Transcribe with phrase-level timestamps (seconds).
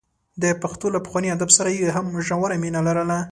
[0.41, 3.17] د پښتو له پخواني ادب سره یې هم ژوره مینه لرله.